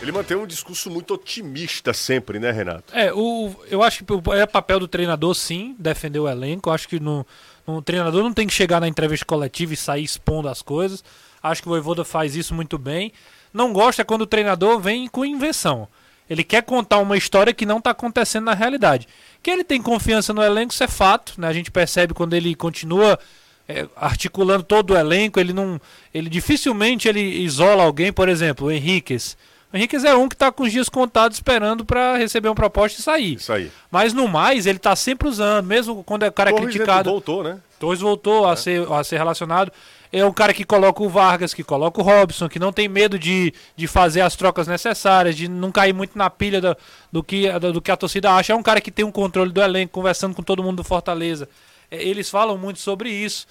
[0.01, 2.91] Ele mantém um discurso muito otimista sempre, né, Renato?
[2.91, 6.69] É, o, eu acho que é papel do treinador, sim, defender o elenco.
[6.69, 7.25] Eu acho que no,
[7.67, 11.03] no, o treinador não tem que chegar na entrevista coletiva e sair expondo as coisas.
[11.43, 13.13] Acho que o Voivoda faz isso muito bem.
[13.53, 15.87] Não gosta quando o treinador vem com invenção.
[16.31, 19.05] Ele quer contar uma história que não está acontecendo na realidade.
[19.43, 21.33] Que ele tem confiança no elenco, isso é fato.
[21.37, 21.45] Né?
[21.45, 23.19] A gente percebe quando ele continua
[23.67, 25.41] é, articulando todo o elenco.
[25.41, 25.79] Ele não,
[26.13, 28.13] ele dificilmente ele isola alguém.
[28.13, 29.35] Por exemplo, o Henriquez.
[29.73, 32.97] O Henriquez é um que está com os dias contados esperando para receber uma proposta
[32.97, 33.33] e sair.
[33.33, 33.69] Isso aí.
[33.91, 37.09] Mas no mais, ele está sempre usando, mesmo quando o cara é Torres criticado.
[37.09, 37.59] voltou, né?
[37.77, 39.69] Torres voltou a, ser, a ser relacionado.
[40.13, 43.17] É um cara que coloca o Vargas, que coloca o Robson, que não tem medo
[43.17, 46.75] de, de fazer as trocas necessárias, de não cair muito na pilha do,
[47.11, 48.51] do, que, do, do que a torcida acha.
[48.51, 51.47] É um cara que tem um controle do elenco, conversando com todo mundo do Fortaleza.
[51.89, 53.47] É, eles falam muito sobre isso,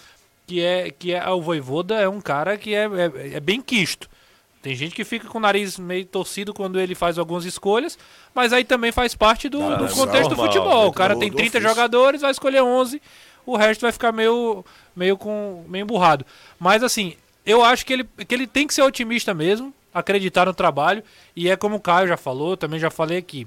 [0.47, 4.07] que é que é o Voivoda é um cara que é, é, é bem quisto.
[4.63, 7.99] Tem gente que fica com o nariz meio torcido quando ele faz algumas escolhas,
[8.35, 10.87] mas aí também faz parte do, Ah, do é contexto do normal, futebol.
[10.89, 11.67] O cara do- tem do 30 ofício.
[11.75, 13.01] jogadores, vai escolher 11,
[13.47, 16.25] o resto vai ficar meio, meio, com, meio emburrado.
[16.59, 20.55] Mas assim, eu acho que ele, que ele tem que ser otimista mesmo, acreditar no
[20.55, 21.03] trabalho,
[21.35, 23.47] e é como o Caio já falou, também já falei aqui.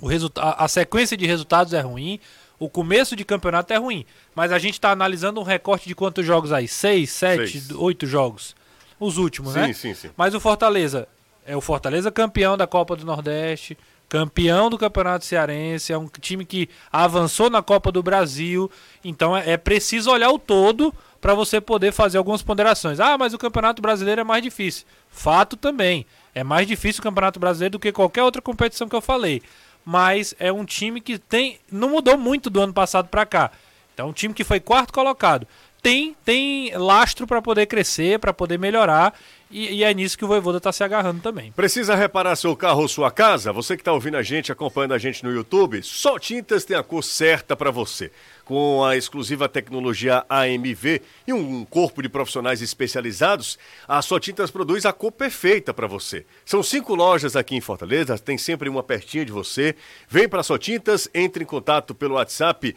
[0.00, 2.18] O a, a sequência de resultados é ruim,
[2.58, 4.04] o começo de campeonato é ruim,
[4.34, 6.68] mas a gente está analisando um recorte de quantos jogos aí?
[6.68, 7.70] Seis, sete, Seis.
[7.70, 8.54] oito jogos.
[9.00, 9.72] Os últimos, Sim, né?
[9.72, 10.10] sim, sim.
[10.16, 11.08] Mas o Fortaleza
[11.44, 13.76] é o Fortaleza campeão da Copa do Nordeste,
[14.12, 18.70] campeão do Campeonato Cearense, é um time que avançou na Copa do Brasil.
[19.02, 23.00] Então é, é preciso olhar o todo para você poder fazer algumas ponderações.
[23.00, 24.84] Ah, mas o Campeonato Brasileiro é mais difícil.
[25.08, 26.04] Fato também.
[26.34, 29.40] É mais difícil o Campeonato Brasileiro do que qualquer outra competição que eu falei.
[29.82, 33.50] Mas é um time que tem não mudou muito do ano passado para cá.
[33.94, 35.46] Então, um time que foi quarto colocado
[35.82, 39.14] tem tem lastro para poder crescer, para poder melhorar,
[39.52, 41.52] e, e é nisso que o Voivoda está se agarrando também.
[41.52, 43.52] Precisa reparar seu carro ou sua casa?
[43.52, 46.82] Você que está ouvindo a gente, acompanhando a gente no YouTube, só Tintas tem a
[46.82, 48.10] cor certa para você.
[48.44, 54.84] Com a exclusiva tecnologia AMV e um corpo de profissionais especializados, a Só Tintas produz
[54.84, 56.26] a cor perfeita para você.
[56.44, 59.76] São cinco lojas aqui em Fortaleza, tem sempre uma pertinho de você.
[60.08, 62.74] Vem para Só Tintas, entre em contato pelo WhatsApp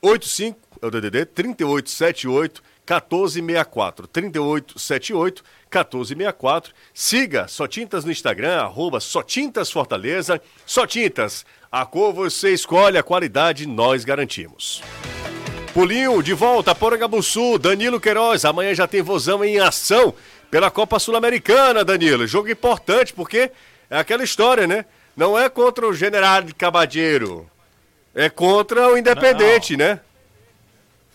[0.00, 6.72] 85 é o DDD 3878 1464 3878 1464.
[6.94, 10.40] Siga Só Tintas no Instagram, arroba Só Tintas Fortaleza.
[10.64, 14.82] Só Tintas, a cor você escolhe, a qualidade nós garantimos.
[15.74, 20.14] Pulinho, de volta, Porangabuçu, Danilo Queiroz, amanhã já tem vozão em ação
[20.50, 22.26] pela Copa Sul-Americana, Danilo.
[22.26, 23.50] Jogo importante, porque
[23.90, 24.86] é aquela história, né?
[25.14, 27.48] Não é contra o General de Cabadeiro,
[28.14, 30.00] é contra o Independente, né?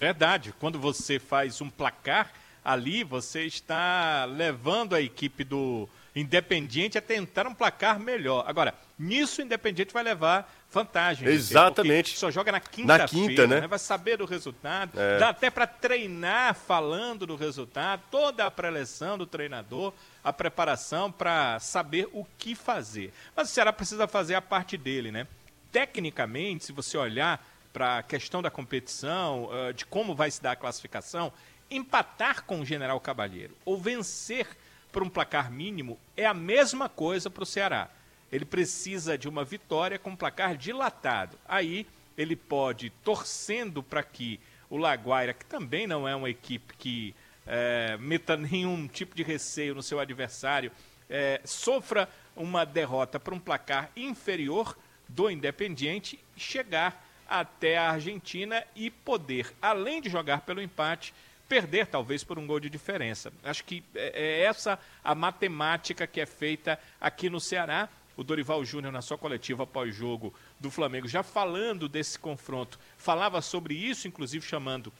[0.04, 0.54] Verdade.
[0.60, 2.32] Quando você faz um placar
[2.64, 8.44] ali, você está levando a equipe do Independiente a tentar um placar melhor.
[8.46, 11.28] Agora, nisso o Independiente vai levar vantagem.
[11.28, 12.18] Exatamente.
[12.18, 13.66] Só joga na Na quinta-feira, quinta, né?
[13.66, 15.00] Vai saber do resultado.
[15.00, 15.20] É.
[15.20, 21.60] Dá até para treinar falando do resultado, toda a preleção do treinador, a preparação para
[21.60, 23.14] saber o que fazer.
[23.36, 25.28] Mas o Ceará precisa fazer a parte dele, né?
[25.72, 30.52] Tecnicamente, se você olhar para a questão da competição, eh, de como vai se dar
[30.52, 31.34] a classificação,
[31.70, 34.48] empatar com o General Cabalheiro ou vencer
[34.92, 37.90] por um placar mínimo é a mesma coisa para o Ceará.
[38.32, 41.38] Ele precisa de uma vitória com um placar dilatado.
[41.48, 47.16] Aí ele pode, torcendo para que o Laguaira, que também não é uma equipe que
[47.48, 50.72] eh, meta nenhum tipo de receio no seu adversário,
[51.10, 57.04] eh, sofra uma derrota por um placar inferior do Independiente chegar
[57.34, 61.16] até a Argentina e poder, além de jogar pelo empate,
[61.50, 63.34] perder talvez por um gol de diferença.
[63.44, 67.90] Acho que é é essa a matemática que é feita aqui no Ceará.
[68.16, 73.74] O Dorival Júnior, na sua coletiva pós-jogo do Flamengo, já falando desse confronto, falava sobre
[73.74, 74.94] isso, inclusive chamando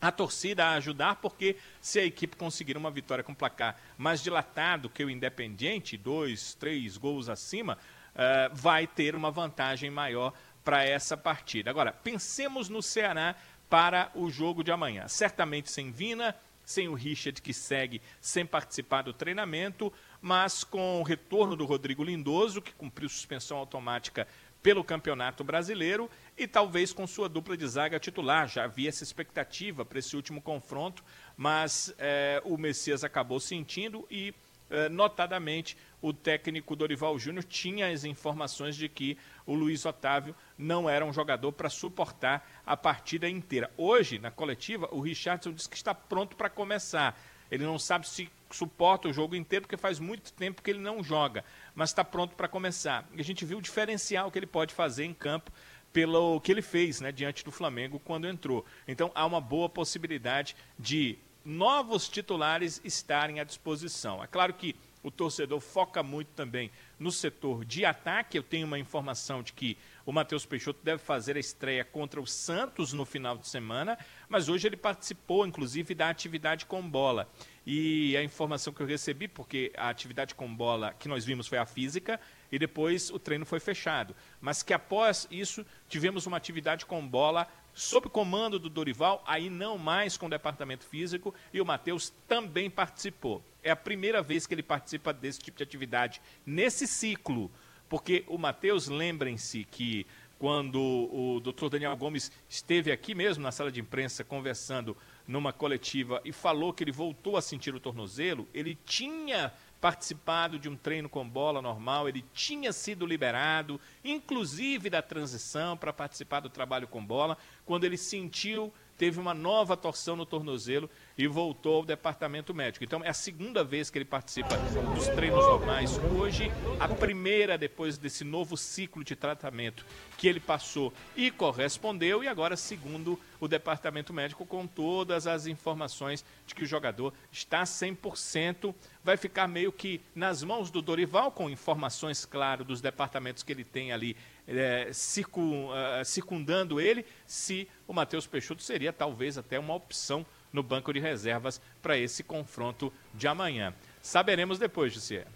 [0.00, 4.88] a torcida a ajudar, porque se a equipe conseguir uma vitória com placar mais dilatado
[4.88, 7.76] que o Independiente, dois, três gols acima,
[8.14, 10.32] eh, vai ter uma vantagem maior
[10.66, 11.70] para essa partida.
[11.70, 13.36] Agora, pensemos no Ceará
[13.70, 15.06] para o jogo de amanhã.
[15.06, 21.04] Certamente sem Vina, sem o Richard que segue sem participar do treinamento, mas com o
[21.04, 24.26] retorno do Rodrigo Lindoso, que cumpriu suspensão automática
[24.60, 28.48] pelo Campeonato Brasileiro, e talvez com sua dupla de zaga titular.
[28.48, 31.04] Já havia essa expectativa para esse último confronto,
[31.36, 34.34] mas eh, o Messias acabou sentindo e,
[34.68, 35.76] eh, notadamente,
[36.06, 41.12] o técnico Dorival Júnior tinha as informações de que o Luiz Otávio não era um
[41.12, 43.72] jogador para suportar a partida inteira.
[43.76, 47.20] Hoje, na coletiva, o Richardson disse que está pronto para começar.
[47.50, 51.02] Ele não sabe se suporta o jogo inteiro, porque faz muito tempo que ele não
[51.02, 53.04] joga, mas está pronto para começar.
[53.12, 55.50] E a gente viu o diferencial que ele pode fazer em campo
[55.92, 58.64] pelo que ele fez né, diante do Flamengo quando entrou.
[58.86, 64.22] Então há uma boa possibilidade de novos titulares estarem à disposição.
[64.22, 68.36] É claro que o torcedor foca muito também no setor de ataque.
[68.36, 72.26] Eu tenho uma informação de que o Matheus Peixoto deve fazer a estreia contra o
[72.26, 73.96] Santos no final de semana,
[74.28, 77.30] mas hoje ele participou, inclusive, da atividade com bola.
[77.64, 81.58] E a informação que eu recebi, porque a atividade com bola que nós vimos foi
[81.58, 82.18] a física
[82.50, 84.12] e depois o treino foi fechado.
[84.40, 89.76] Mas que após isso tivemos uma atividade com bola sob comando do Dorival, aí não
[89.76, 93.44] mais com o departamento físico, e o Matheus também participou.
[93.66, 97.50] É a primeira vez que ele participa desse tipo de atividade nesse ciclo,
[97.88, 100.06] porque o Matheus, lembrem-se que
[100.38, 106.20] quando o doutor Daniel Gomes esteve aqui mesmo na sala de imprensa conversando numa coletiva
[106.24, 111.08] e falou que ele voltou a sentir o tornozelo, ele tinha participado de um treino
[111.08, 117.04] com bola normal, ele tinha sido liberado, inclusive da transição, para participar do trabalho com
[117.04, 122.84] bola, quando ele sentiu, teve uma nova torção no tornozelo e voltou ao departamento médico.
[122.84, 124.56] Então é a segunda vez que ele participa
[124.94, 125.98] dos treinos normais.
[126.18, 129.84] Hoje, a primeira depois desse novo ciclo de tratamento
[130.16, 136.24] que ele passou e correspondeu, e agora, segundo o departamento médico, com todas as informações
[136.46, 141.50] de que o jogador está 100%, vai ficar meio que nas mãos do Dorival, com
[141.50, 144.16] informações, claro, dos departamentos que ele tem ali
[144.48, 150.62] é, circun, uh, circundando ele, se o Matheus Peixoto seria talvez até uma opção no
[150.62, 153.74] banco de reservas para esse confronto de amanhã.
[154.00, 155.26] Saberemos depois, Jussier.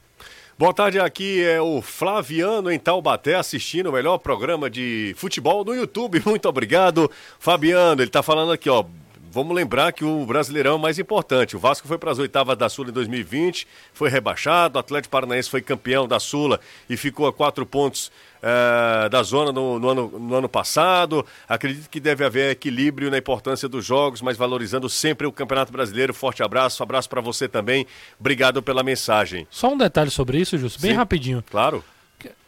[0.59, 5.75] Boa tarde, aqui é o Flaviano em Taubaté assistindo o melhor programa de futebol no
[5.75, 6.21] YouTube.
[6.27, 8.03] Muito obrigado, Fabiano.
[8.03, 8.85] Ele está falando aqui, ó.
[9.33, 11.57] Vamos lembrar que o Brasileirão é o mais importante.
[11.57, 15.49] O Vasco foi para as oitavas da Sula em 2020, foi rebaixado, o Atlético Paranaense
[15.49, 18.11] foi campeão da Sula e ficou a quatro pontos
[18.43, 21.25] uh, da zona no, no, ano, no ano passado.
[21.49, 26.13] Acredito que deve haver equilíbrio na importância dos jogos, mas valorizando sempre o Campeonato Brasileiro.
[26.13, 27.87] Forte abraço, abraço para você também.
[28.19, 29.47] Obrigado pela mensagem.
[29.49, 31.45] Só um detalhe sobre isso, Justo, bem Sim, rapidinho.
[31.49, 31.85] Claro.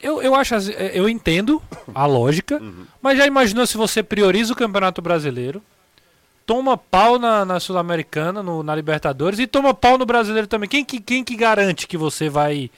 [0.02, 1.62] Eu, eu acho, eu entendo
[1.94, 2.84] a lógica, uhum.
[3.00, 5.62] mas já imaginou se você prioriza o Campeonato Brasileiro,
[6.46, 10.68] toma pau na, na Sul-Americana, na Libertadores e toma pau no Brasileiro também.
[10.68, 12.70] Quem que, quem que garante que você vai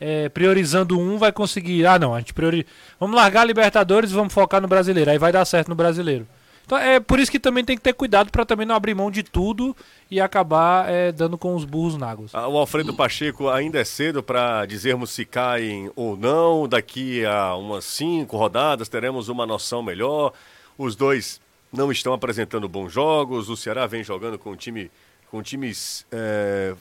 [0.00, 1.86] é, priorizando um, vai conseguir.
[1.86, 2.66] Ah, não, a gente priori...
[2.98, 5.10] Vamos largar a Libertadores e vamos focar no Brasileiro.
[5.10, 6.26] Aí vai dar certo no Brasileiro.
[6.64, 9.10] Então é por isso que também tem que ter cuidado para também não abrir mão
[9.10, 9.76] de tudo
[10.08, 12.26] e acabar é, dando com os burros na água.
[12.32, 16.68] Ah, o Alfredo Pacheco ainda é cedo para dizermos se caem ou não.
[16.68, 20.32] Daqui a umas cinco rodadas teremos uma noção melhor.
[20.78, 21.40] Os dois
[21.72, 23.48] não estão apresentando bons jogos.
[23.48, 24.90] O Ceará vem jogando com, time,
[25.30, 26.74] com times é,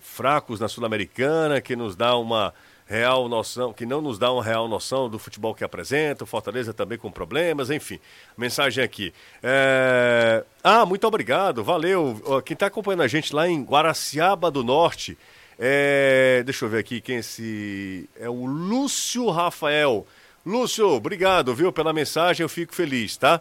[0.00, 2.52] fracos na Sul-Americana, que nos dá uma
[2.86, 6.24] real noção, que não nos dá uma real noção do futebol que apresenta.
[6.24, 7.98] O Fortaleza também com problemas, enfim.
[8.36, 9.14] Mensagem aqui.
[9.42, 10.44] É...
[10.62, 12.42] Ah, muito obrigado, valeu.
[12.44, 15.16] Quem está acompanhando a gente lá em Guaraciaba do Norte.
[15.58, 16.42] É...
[16.44, 18.08] Deixa eu ver aqui quem é esse.
[18.20, 20.06] É o Lúcio Rafael.
[20.44, 23.40] Lúcio, obrigado, viu, pela mensagem, eu fico feliz, tá?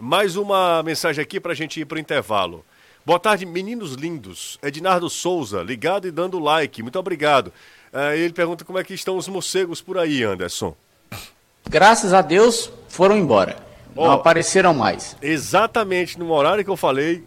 [0.00, 2.64] Mais uma mensagem aqui para a gente ir para o intervalo.
[3.04, 4.58] Boa tarde, meninos lindos.
[4.62, 6.82] Ednardo Souza, ligado e dando like.
[6.82, 7.48] Muito obrigado.
[7.92, 10.74] Uh, ele pergunta como é que estão os morcegos por aí, Anderson.
[11.68, 13.62] Graças a Deus, foram embora.
[13.94, 15.18] Oh, Não apareceram mais.
[15.20, 17.22] Exatamente no horário que eu falei,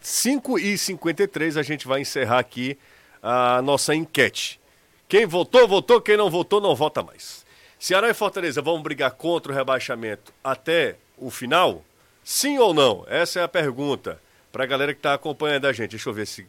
[0.00, 2.78] 5h53, a gente vai encerrar aqui
[3.20, 4.60] a nossa enquete.
[5.08, 6.00] Quem votou, votou.
[6.00, 7.44] Quem não votou, não vota mais.
[7.80, 11.82] Ceará e Fortaleza vão brigar contra o rebaixamento até o final?
[12.24, 13.04] Sim ou não?
[13.08, 15.90] Essa é a pergunta para a galera que está acompanhando a gente.
[15.90, 16.46] Deixa eu ver se.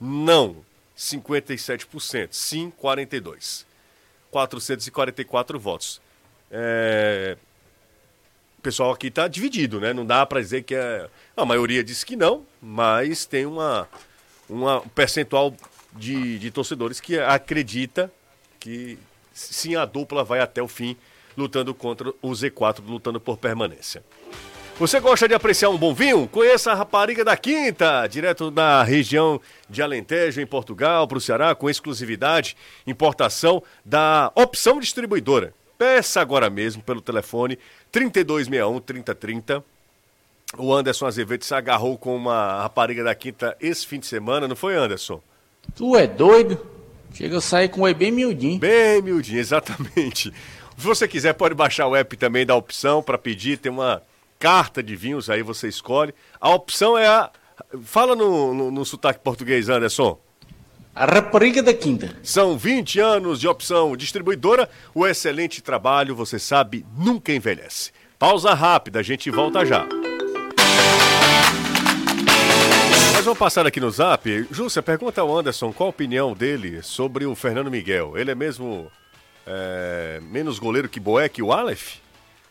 [0.00, 0.64] Não,
[0.96, 2.28] 57%.
[2.30, 3.64] Sim, 42%.
[4.30, 6.00] 444 votos.
[6.50, 7.36] É...
[8.58, 9.92] O pessoal aqui está dividido, né?
[9.92, 11.08] Não dá para dizer que é.
[11.36, 13.88] A maioria disse que não, mas tem uma,
[14.50, 15.54] um percentual
[15.92, 18.12] de, de torcedores que acredita
[18.58, 18.98] que
[19.32, 20.96] sim a dupla vai até o fim
[21.36, 24.02] lutando contra o Z4, lutando por permanência.
[24.78, 26.28] Você gosta de apreciar um bom vinho?
[26.28, 31.52] Conheça a Rapariga da Quinta, direto da região de Alentejo, em Portugal, para o Ceará,
[31.52, 32.56] com exclusividade,
[32.86, 35.52] importação da Opção Distribuidora.
[35.76, 37.58] Peça agora mesmo pelo telefone
[37.92, 39.64] 3261-3030.
[40.56, 44.54] O Anderson Azevedo se agarrou com uma rapariga da Quinta esse fim de semana, não
[44.54, 45.20] foi, Anderson?
[45.74, 46.64] Tu é doido?
[47.12, 48.60] Chega a sair com o bem miudinho.
[48.60, 50.30] Bem miudinho, exatamente.
[50.30, 53.58] Se você quiser, pode baixar o app também da opção para pedir.
[53.58, 54.00] Tem uma
[54.38, 56.14] carta de vinhos aí, você escolhe.
[56.40, 57.30] A opção é a.
[57.82, 60.18] Fala no, no, no sotaque português, Anderson.
[60.94, 62.16] A rapariga da quinta.
[62.22, 64.68] São 20 anos de opção distribuidora.
[64.94, 67.92] O excelente trabalho, você sabe, nunca envelhece.
[68.18, 69.86] Pausa rápida, a gente volta já.
[73.14, 74.46] Nós vamos passar aqui no zap.
[74.50, 78.16] Júcia, pergunta ao Anderson qual a opinião dele sobre o Fernando Miguel.
[78.16, 78.90] Ele é mesmo
[79.46, 81.96] é, menos goleiro que Boeck e o Aleph?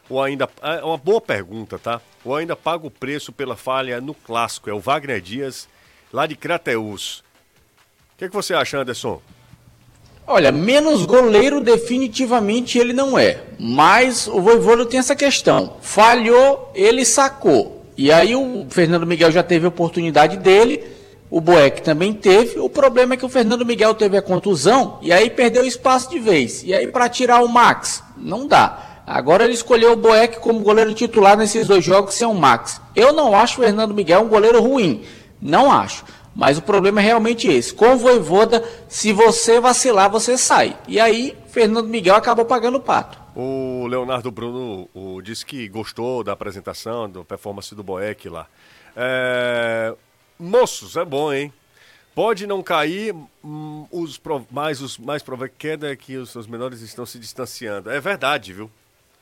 [0.10, 0.50] Ou ainda.
[0.62, 2.02] É uma boa pergunta, tá?
[2.24, 4.70] Ou ainda paga o preço pela falha no clássico?
[4.70, 5.68] É o Wagner Dias,
[6.12, 7.24] lá de Crateus.
[8.14, 9.22] O que, que você acha, Anderson?
[10.30, 13.44] Olha, menos goleiro definitivamente ele não é.
[13.58, 15.78] Mas o Voivoda tem essa questão.
[15.82, 17.86] Falhou, ele sacou.
[17.98, 20.84] E aí o Fernando Miguel já teve a oportunidade dele,
[21.30, 22.60] o Boeck também teve.
[22.60, 26.20] O problema é que o Fernando Miguel teve a contusão e aí perdeu espaço de
[26.20, 26.62] vez.
[26.64, 28.87] E aí para tirar o Max, não dá.
[29.08, 32.82] Agora ele escolheu o Boeck como goleiro titular nesses dois jogos sem o Max.
[32.94, 35.06] Eu não acho o Fernando Miguel um goleiro ruim.
[35.42, 36.04] Não acho.
[36.36, 37.74] Mas o problema é realmente esse.
[37.74, 40.78] Com o Voivoda, se você vacilar, você sai.
[40.90, 43.18] E aí, Fernando Miguel acabou pagando o pato.
[43.34, 48.46] O Leonardo Bruno o, disse que gostou da apresentação, da performance do Boeck lá.
[48.94, 49.96] É...
[50.38, 51.54] Moços, é bom, hein?
[52.14, 54.20] Pode não cair, hum, os
[54.52, 57.90] mais os mais prováveis queda é que os, os menores estão se distanciando.
[57.90, 58.70] É verdade, viu?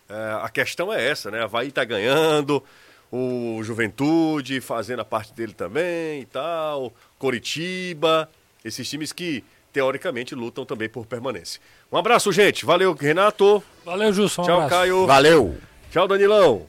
[0.09, 1.41] É, a questão é essa, né?
[1.41, 2.63] A Havaí tá ganhando,
[3.11, 8.29] o Juventude fazendo a parte dele também e tal, Coritiba,
[8.63, 9.43] esses times que
[9.73, 11.59] teoricamente lutam também por permanência.
[11.91, 12.65] Um abraço, gente.
[12.65, 13.61] Valeu, Renato.
[13.83, 14.09] Valeu.
[14.09, 14.69] Um Tchau, abraço.
[14.69, 15.05] Caio.
[15.05, 15.57] Valeu.
[15.91, 16.65] Tchau, Danilão.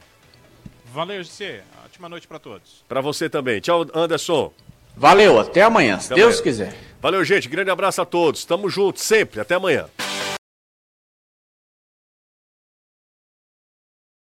[0.93, 1.61] Valeu, GC.
[1.85, 2.83] Ótima noite para todos.
[2.87, 3.59] Para você também.
[3.61, 4.51] Tchau, Anderson.
[4.95, 6.43] Valeu, até amanhã, se Até Deus amanhã.
[6.43, 6.75] quiser.
[7.01, 7.47] Valeu, gente.
[7.47, 8.43] Grande abraço a todos.
[8.45, 9.39] Tamo juntos sempre.
[9.39, 9.87] Até amanhã.